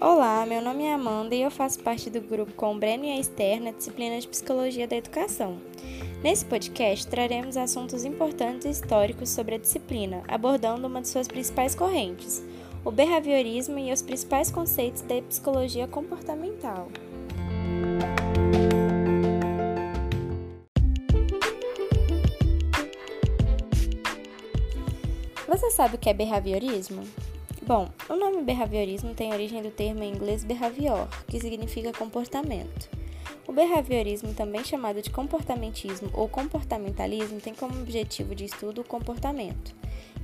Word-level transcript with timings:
Olá, 0.00 0.46
meu 0.46 0.62
nome 0.62 0.84
é 0.84 0.94
Amanda 0.94 1.34
e 1.34 1.42
eu 1.42 1.50
faço 1.50 1.80
parte 1.80 2.08
do 2.08 2.20
grupo 2.20 2.52
com 2.52 2.72
o 2.72 2.78
Breno 2.78 3.04
e 3.04 3.10
a 3.10 3.18
Esther 3.18 3.60
na 3.60 3.72
disciplina 3.72 4.20
de 4.20 4.28
Psicologia 4.28 4.86
da 4.86 4.94
Educação. 4.94 5.58
Nesse 6.22 6.44
podcast, 6.44 7.04
traremos 7.08 7.56
assuntos 7.56 8.04
importantes 8.04 8.64
e 8.64 8.70
históricos 8.70 9.28
sobre 9.30 9.56
a 9.56 9.58
disciplina, 9.58 10.22
abordando 10.28 10.86
uma 10.86 11.02
de 11.02 11.08
suas 11.08 11.26
principais 11.26 11.74
correntes, 11.74 12.44
o 12.84 12.92
behaviorismo 12.92 13.76
e 13.76 13.92
os 13.92 14.00
principais 14.00 14.52
conceitos 14.52 15.02
da 15.02 15.20
psicologia 15.20 15.88
comportamental. 15.88 16.86
Você 25.48 25.72
sabe 25.72 25.96
o 25.96 25.98
que 25.98 26.08
é 26.08 26.14
behaviorismo? 26.14 27.02
Bom, 27.68 27.86
o 28.08 28.16
nome 28.16 28.40
behaviorismo 28.40 29.12
tem 29.12 29.30
origem 29.30 29.60
do 29.60 29.70
termo 29.70 30.02
em 30.02 30.10
inglês 30.10 30.42
behavior, 30.42 31.06
que 31.28 31.38
significa 31.38 31.92
comportamento. 31.92 32.88
O 33.46 33.52
behaviorismo, 33.52 34.32
também 34.32 34.64
chamado 34.64 35.02
de 35.02 35.10
comportamentismo 35.10 36.08
ou 36.14 36.30
comportamentalismo, 36.30 37.42
tem 37.42 37.54
como 37.54 37.78
objetivo 37.78 38.34
de 38.34 38.46
estudo 38.46 38.80
o 38.80 38.84
comportamento. 38.84 39.74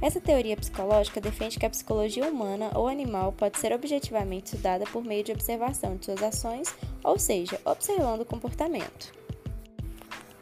Essa 0.00 0.22
teoria 0.22 0.56
psicológica 0.56 1.20
defende 1.20 1.58
que 1.58 1.66
a 1.66 1.70
psicologia 1.70 2.26
humana 2.26 2.70
ou 2.74 2.88
animal 2.88 3.30
pode 3.32 3.58
ser 3.58 3.74
objetivamente 3.74 4.46
estudada 4.46 4.86
por 4.86 5.04
meio 5.04 5.22
de 5.22 5.32
observação 5.32 5.96
de 5.96 6.06
suas 6.06 6.22
ações, 6.22 6.74
ou 7.04 7.18
seja, 7.18 7.60
observando 7.66 8.22
o 8.22 8.24
comportamento. 8.24 9.12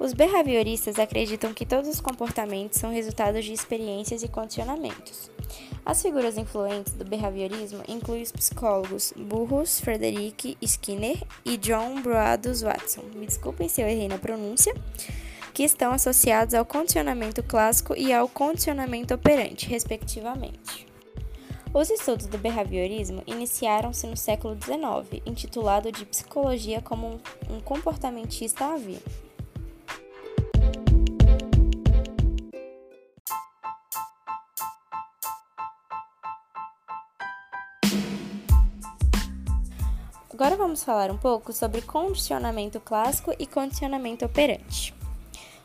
Os 0.00 0.14
behavioristas 0.14 0.98
acreditam 0.98 1.52
que 1.52 1.66
todos 1.66 1.90
os 1.90 2.00
comportamentos 2.00 2.78
são 2.78 2.90
resultados 2.90 3.44
de 3.44 3.52
experiências 3.52 4.22
e 4.22 4.28
condicionamentos. 4.28 5.35
As 5.86 6.02
figuras 6.02 6.36
influentes 6.36 6.94
do 6.94 7.04
behaviorismo 7.04 7.80
incluem 7.86 8.20
os 8.20 8.32
psicólogos 8.32 9.14
Burroughs, 9.16 9.78
Frederick 9.78 10.58
Skinner 10.60 11.22
e 11.44 11.56
John 11.56 12.02
Broadus 12.02 12.62
Watson. 12.62 13.02
Me 13.14 13.24
desculpem 13.24 13.68
se 13.68 13.82
eu 13.82 13.86
errei 13.86 14.08
na 14.08 14.18
pronúncia. 14.18 14.74
Que 15.54 15.62
estão 15.62 15.92
associados 15.92 16.54
ao 16.54 16.66
condicionamento 16.66 17.40
clássico 17.40 17.96
e 17.96 18.12
ao 18.12 18.28
condicionamento 18.28 19.14
operante, 19.14 19.68
respectivamente. 19.68 20.88
Os 21.72 21.88
estudos 21.88 22.26
do 22.26 22.36
behaviorismo 22.36 23.22
iniciaram-se 23.24 24.08
no 24.08 24.16
século 24.16 24.54
XIX, 24.60 25.22
intitulado 25.24 25.92
de 25.92 26.04
Psicologia 26.04 26.82
como 26.82 27.20
um 27.48 27.60
comportamentista 27.60 28.64
à 28.64 28.76
Agora 40.38 40.54
vamos 40.54 40.84
falar 40.84 41.10
um 41.10 41.16
pouco 41.16 41.50
sobre 41.50 41.80
condicionamento 41.80 42.78
clássico 42.78 43.34
e 43.38 43.46
condicionamento 43.46 44.22
operante. 44.22 44.94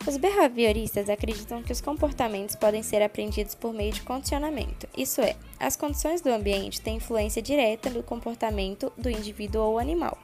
Os 0.08 0.16
behavioristas 0.16 1.10
acreditam 1.10 1.62
que 1.62 1.74
os 1.74 1.82
comportamentos 1.82 2.56
podem 2.56 2.82
ser 2.82 3.02
aprendidos 3.04 3.54
por 3.54 3.74
meio 3.74 3.92
de 3.92 4.02
condicionamento, 4.02 4.88
isso 4.96 5.20
é, 5.20 5.36
as 5.60 5.76
condições 5.76 6.22
do 6.22 6.30
ambiente 6.30 6.80
têm 6.80 6.96
influência 6.96 7.42
direta 7.42 7.90
no 7.90 8.02
comportamento 8.02 8.90
do 8.98 9.10
indivíduo 9.10 9.62
ou 9.62 9.78
animal. 9.78 10.18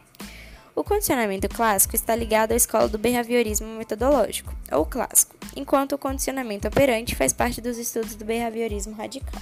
O 0.74 0.82
condicionamento 0.82 1.50
clássico 1.50 1.98
está 1.98 2.16
ligado 2.16 2.54
à 2.54 2.56
escola 2.56 2.88
do 2.88 2.98
behaviorismo 2.98 3.68
metodológico, 3.76 4.56
ou 4.72 4.86
clássico, 4.86 5.36
enquanto 5.58 5.92
o 5.92 5.98
condicionamento 5.98 6.70
operante 6.70 7.18
faz 7.18 7.34
parte 7.34 7.60
dos 7.60 7.78
estudos 7.78 8.16
do 8.16 8.24
behaviorismo 8.24 8.96
radical. 8.96 9.42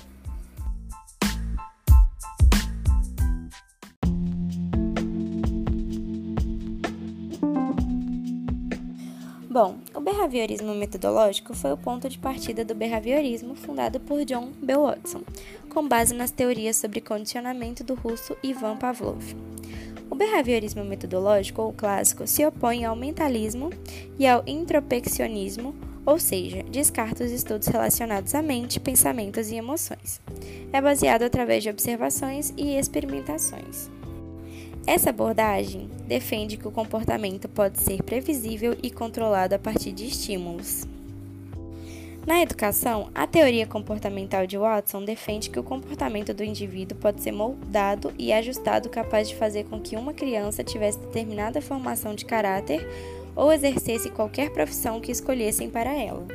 Bom, 9.56 9.78
o 9.94 10.02
behaviorismo 10.02 10.76
metodológico 10.76 11.54
foi 11.54 11.72
o 11.72 11.78
ponto 11.78 12.10
de 12.10 12.20
partida 12.20 12.66
do 12.66 12.76
behaviorismo 12.76 13.56
fundado 13.56 14.02
por 14.02 14.26
John 14.26 14.52
Bell 14.62 14.82
Watson, 14.82 15.22
com 15.70 15.88
base 15.88 16.14
nas 16.14 16.30
teorias 16.30 16.76
sobre 16.76 17.00
condicionamento 17.00 17.82
do 17.82 17.94
russo 17.94 18.36
Ivan 18.44 18.76
Pavlov. 18.76 19.24
O 20.10 20.14
behaviorismo 20.14 20.84
metodológico 20.84 21.62
ou 21.62 21.72
clássico 21.72 22.28
se 22.28 22.46
opõe 22.46 22.84
ao 22.84 22.98
mentalismo 22.98 23.70
e 24.20 24.28
ao 24.28 24.44
introspeccionismo, 24.46 25.74
ou 26.06 26.20
seja, 26.20 26.62
descarta 26.64 27.24
os 27.24 27.32
estudos 27.32 27.70
relacionados 27.70 28.36
à 28.36 28.42
mente, 28.42 28.78
pensamentos 28.78 29.52
e 29.52 29.56
emoções. 29.56 30.20
É 30.74 30.82
baseado 30.82 31.24
através 31.24 31.64
de 31.64 31.70
observações 31.70 32.54
e 32.58 32.78
experimentações. 32.78 33.90
Essa 34.88 35.10
abordagem 35.10 35.90
defende 36.08 36.58
que 36.58 36.68
o 36.68 36.72
comportamento 36.72 37.50
pode 37.50 37.80
ser 37.80 38.04
previsível 38.04 38.78
e 38.84 38.92
controlado 38.92 39.56
a 39.56 39.60
partir 39.60 39.92
de 39.92 40.06
estímulos. 40.06 40.86
Na 42.26 42.42
educação, 42.42 43.10
a 43.14 43.28
teoria 43.28 43.68
comportamental 43.68 44.48
de 44.48 44.58
Watson 44.58 45.04
defende 45.04 45.50
que 45.50 45.60
o 45.60 45.64
comportamento 45.64 46.34
do 46.34 46.44
indivíduo 46.44 46.98
pode 46.98 47.22
ser 47.22 47.32
moldado 47.32 48.12
e 48.18 48.34
ajustado 48.34 48.90
capaz 48.90 49.30
de 49.30 49.36
fazer 49.36 49.66
com 49.66 49.80
que 49.80 49.96
uma 49.96 50.14
criança 50.14 50.64
tivesse 50.64 51.00
determinada 51.00 51.62
formação 51.62 52.16
de 52.16 52.26
caráter 52.26 52.88
ou 53.36 53.52
exercesse 53.52 54.10
qualquer 54.10 54.52
profissão 54.52 55.00
que 55.00 55.12
escolhessem 55.12 55.70
para 55.70 55.94
ela. 55.94 56.26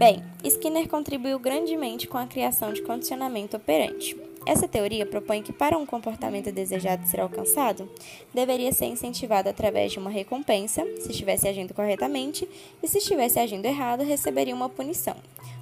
Bem, 0.00 0.24
Skinner 0.42 0.88
contribuiu 0.88 1.38
grandemente 1.38 2.08
com 2.08 2.16
a 2.16 2.26
criação 2.26 2.72
de 2.72 2.80
condicionamento 2.80 3.58
operante. 3.58 4.16
Essa 4.46 4.66
teoria 4.66 5.04
propõe 5.04 5.42
que 5.42 5.52
para 5.52 5.76
um 5.76 5.84
comportamento 5.84 6.50
desejado 6.50 7.06
ser 7.06 7.20
alcançado, 7.20 7.86
deveria 8.32 8.72
ser 8.72 8.86
incentivado 8.86 9.50
através 9.50 9.92
de 9.92 9.98
uma 9.98 10.08
recompensa, 10.08 10.86
se 11.00 11.10
estivesse 11.10 11.46
agindo 11.46 11.74
corretamente, 11.74 12.48
e 12.82 12.88
se 12.88 12.96
estivesse 12.96 13.38
agindo 13.38 13.66
errado, 13.66 14.02
receberia 14.02 14.54
uma 14.54 14.70
punição, 14.70 15.16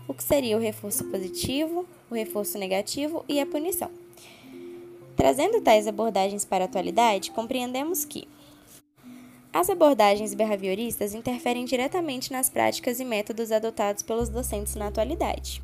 o 0.07 0.15
que 0.15 0.23
seria 0.23 0.57
o 0.57 0.61
reforço 0.61 1.03
positivo, 1.07 1.85
o 2.09 2.15
reforço 2.15 2.59
negativo 2.59 3.25
e 3.29 3.41
a 3.41 3.47
punição. 3.47 3.91
Trazendo 5.17 5.61
tais 5.61 5.89
abordagens 5.89 6.45
para 6.45 6.63
a 6.63 6.67
atualidade, 6.67 7.33
compreendemos 7.33 8.05
que 8.05 8.29
as 9.53 9.71
abordagens 9.71 10.35
behavioristas 10.35 11.15
interferem 11.15 11.65
diretamente 11.65 12.33
nas 12.33 12.51
práticas 12.51 13.01
e 13.01 13.05
métodos 13.05 13.51
adotados 13.51 14.03
pelos 14.03 14.29
docentes 14.29 14.75
na 14.75 14.89
atualidade. 14.89 15.63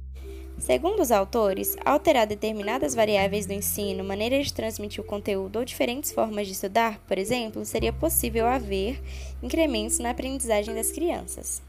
Segundo 0.58 1.02
os 1.02 1.10
autores, 1.10 1.76
alterar 1.84 2.26
determinadas 2.26 2.94
variáveis 2.94 3.44
do 3.44 3.52
ensino, 3.52 4.04
maneira 4.04 4.42
de 4.42 4.52
transmitir 4.52 5.00
o 5.00 5.06
conteúdo 5.06 5.58
ou 5.58 5.64
diferentes 5.64 6.12
formas 6.12 6.46
de 6.46 6.52
estudar, 6.52 6.98
por 7.06 7.18
exemplo, 7.18 7.64
seria 7.64 7.92
possível 7.92 8.46
haver 8.46 9.02
incrementos 9.42 9.98
na 9.98 10.10
aprendizagem 10.10 10.74
das 10.74 10.92
crianças. 10.92 11.60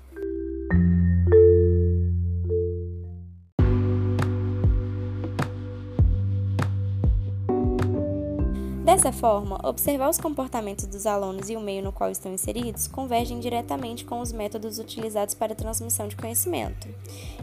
Dessa 8.96 9.12
forma, 9.12 9.60
observar 9.62 10.10
os 10.10 10.18
comportamentos 10.18 10.86
dos 10.86 11.06
alunos 11.06 11.50
e 11.50 11.58
o 11.58 11.60
meio 11.60 11.84
no 11.84 11.92
qual 11.92 12.10
estão 12.10 12.34
inseridos 12.34 12.88
convergem 12.88 13.42
diretamente 13.42 14.06
com 14.06 14.22
os 14.22 14.32
métodos 14.32 14.80
utilizados 14.80 15.34
para 15.34 15.52
a 15.52 15.56
transmissão 15.56 16.08
de 16.08 16.16
conhecimento. 16.16 16.88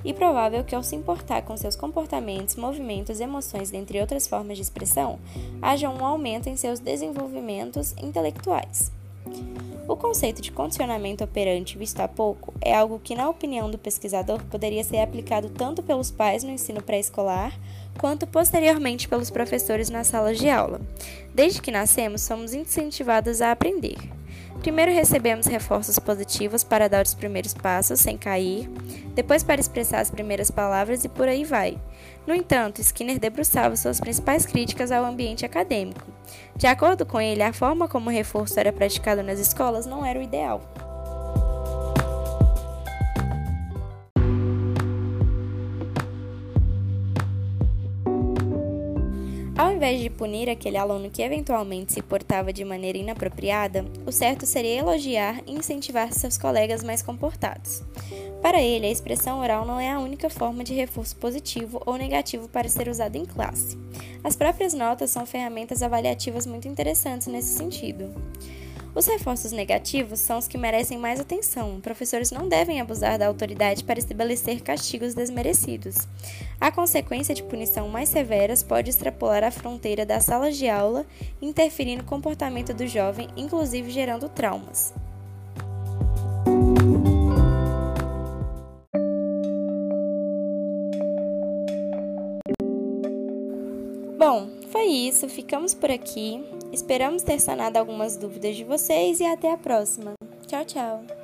E 0.03 0.15
provável 0.15 0.65
que, 0.65 0.75
ao 0.75 0.83
se 0.83 0.97
importar 0.97 1.43
com 1.43 1.55
seus 1.55 1.77
comportamentos, 1.77 2.57
movimentos, 2.57 3.21
emoções, 3.21 3.71
dentre 3.71 4.01
outras 4.01 4.27
formas 4.27 4.57
de 4.57 4.63
expressão, 4.63 5.19
haja 5.61 5.91
um 5.91 6.03
aumento 6.03 6.49
em 6.49 6.57
seus 6.57 6.81
desenvolvimentos 6.81 7.93
intelectuais. 8.03 8.91
O 9.89 9.97
conceito 9.97 10.41
de 10.41 10.53
condicionamento 10.53 11.25
operante 11.25 11.77
visto 11.77 12.01
há 12.01 12.09
pouco 12.09 12.55
é 12.61 12.75
algo 12.75 13.01
que, 13.03 13.15
na 13.15 13.29
opinião 13.29 13.71
do 13.71 13.77
pesquisador, 13.77 14.43
poderia 14.45 14.83
ser 14.85 14.99
aplicado 14.99 15.51
tanto 15.51 15.83
pelos 15.83 16.11
pais 16.11 16.45
no 16.45 16.51
ensino 16.51 16.83
pré-escolar 16.83 17.53
quanto 17.99 18.27
posteriormente 18.27 19.09
pelos 19.09 19.29
professores 19.29 19.91
nas 19.91 20.07
salas 20.07 20.39
de 20.39 20.49
aula. 20.49 20.81
Desde 21.35 21.61
que 21.61 21.71
nascemos, 21.71 22.23
somos 22.23 22.55
incentivados 22.55 23.43
a 23.43 23.53
aprender. 23.53 23.99
Primeiro 24.63 24.93
recebemos 24.93 25.47
reforços 25.47 25.99
positivos 25.99 26.63
para 26.63 26.89
dar 26.89 27.05
os 27.05 27.15
primeiros 27.15 27.53
passos 27.53 27.99
sem 27.99 28.17
cair, 28.17 28.71
depois 29.13 29.43
para 29.43 29.61
expressar 29.61 29.99
as 29.99 30.09
primeiras 30.09 30.53
palavras 30.53 31.03
e 31.03 31.09
por 31.09 31.27
aí 31.27 31.45
vai. 31.45 31.77
No 32.25 32.33
entanto, 32.33 32.81
Skinner 32.81 33.19
debruçava 33.19 33.75
suas 33.75 33.99
principais 33.99 34.47
críticas 34.47 34.93
ao 34.93 35.05
ambiente 35.05 35.45
acadêmico. 35.45 36.07
De 36.55 36.69
acordo 36.69 37.05
com 37.05 37.21
ele, 37.21 37.43
a 37.43 37.53
forma 37.53 37.89
como 37.89 38.09
o 38.09 38.13
reforço 38.13 38.61
era 38.61 38.73
praticado 38.73 39.21
nas 39.21 39.41
escolas 39.41 39.85
não 39.85 40.07
era 40.07 40.21
o 40.21 40.23
ideal. 40.23 40.61
Invés 49.93 50.01
de 50.01 50.11
punir 50.11 50.49
aquele 50.49 50.77
aluno 50.77 51.11
que 51.11 51.23
eventualmente 51.23 51.93
se 51.93 52.01
portava 52.01 52.53
de 52.53 52.65
maneira 52.65 52.97
inapropriada, 52.97 53.85
o 54.07 54.13
certo 54.13 54.47
seria 54.47 54.79
elogiar 54.79 55.43
e 55.47 55.53
incentivar 55.53 56.13
seus 56.13 56.39
colegas 56.39 56.83
mais 56.83 57.03
comportados. 57.03 57.83
Para 58.41 58.61
ele, 58.63 58.87
a 58.87 58.91
expressão 58.91 59.41
oral 59.41 59.67
não 59.67 59.79
é 59.79 59.91
a 59.91 60.01
única 60.01 60.31
forma 60.31 60.65
de 60.65 60.73
reforço 60.73 61.15
positivo 61.17 61.81
ou 61.85 61.97
negativo 61.97 62.49
para 62.49 62.69
ser 62.69 62.89
usado 62.89 63.17
em 63.17 63.25
classe. 63.25 63.79
As 64.25 64.35
próprias 64.35 64.73
notas 64.73 65.11
são 65.11 65.27
ferramentas 65.27 65.83
avaliativas 65.83 66.47
muito 66.47 66.67
interessantes 66.67 67.27
nesse 67.27 67.57
sentido. 67.57 68.11
Os 68.95 69.07
reforços 69.07 69.53
negativos 69.53 70.21
são 70.21 70.39
os 70.39 70.47
que 70.47 70.59
merecem 70.59 70.99
mais 70.99 71.19
atenção. 71.19 71.81
Professores 71.81 72.31
não 72.31 72.47
devem 72.47 72.79
abusar 72.79 73.19
da 73.19 73.27
autoridade 73.27 73.85
para 73.85 73.99
estabelecer 73.99 74.61
castigos 74.61 75.15
desmerecidos. 75.15 76.07
A 76.61 76.71
consequência 76.71 77.35
de 77.35 77.43
punição 77.43 77.89
mais 77.89 78.11
severas 78.11 78.63
pode 78.63 78.91
extrapolar 78.91 79.45
a 79.45 79.51
fronteira 79.51 80.05
das 80.05 80.25
salas 80.25 80.59
de 80.59 80.69
aula, 80.69 81.07
interferir 81.41 81.97
no 81.97 82.05
comportamento 82.05 82.75
do 82.75 82.87
jovem, 82.87 83.29
inclusive 83.35 83.91
gerando 83.91 84.29
traumas. 84.29 84.93
Isso, 95.23 95.29
ficamos 95.29 95.75
por 95.75 95.91
aqui. 95.91 96.43
Esperamos 96.73 97.23
ter 97.23 97.39
sanado 97.41 97.79
algumas 97.79 98.17
dúvidas 98.17 98.57
de 98.57 98.65
vocês 98.65 99.21
e 99.21 99.25
até 99.25 99.53
a 99.53 99.57
próxima. 99.57 100.15
Tchau, 100.47 100.65
tchau! 100.65 101.22